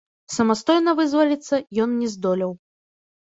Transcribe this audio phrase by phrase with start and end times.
[0.35, 2.51] Самастойна вызваліцца ён не здолеў.